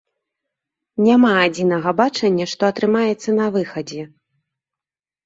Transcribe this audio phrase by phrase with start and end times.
[1.07, 4.03] Няма адзінага бачання, што атрымаецца на выхадзе.